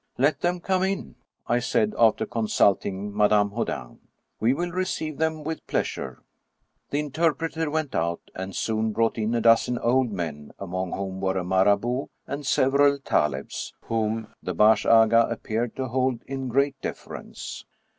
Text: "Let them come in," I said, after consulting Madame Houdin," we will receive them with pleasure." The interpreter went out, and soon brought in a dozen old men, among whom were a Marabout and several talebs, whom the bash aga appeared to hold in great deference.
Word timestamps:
"Let 0.27 0.41
them 0.41 0.61
come 0.61 0.81
in," 0.81 1.13
I 1.45 1.59
said, 1.59 1.93
after 1.95 2.25
consulting 2.25 3.15
Madame 3.15 3.51
Houdin," 3.51 3.99
we 4.41 4.51
will 4.51 4.71
receive 4.71 5.19
them 5.19 5.43
with 5.43 5.63
pleasure." 5.67 6.23
The 6.89 6.99
interpreter 6.99 7.69
went 7.69 7.93
out, 7.93 8.21
and 8.33 8.55
soon 8.55 8.93
brought 8.93 9.19
in 9.19 9.35
a 9.35 9.41
dozen 9.41 9.77
old 9.77 10.11
men, 10.11 10.53
among 10.57 10.93
whom 10.93 11.21
were 11.21 11.37
a 11.37 11.43
Marabout 11.45 12.09
and 12.25 12.47
several 12.47 12.97
talebs, 12.97 13.75
whom 13.85 14.33
the 14.41 14.55
bash 14.55 14.87
aga 14.87 15.27
appeared 15.29 15.75
to 15.75 15.89
hold 15.89 16.23
in 16.25 16.47
great 16.47 16.81
deference. 16.81 17.63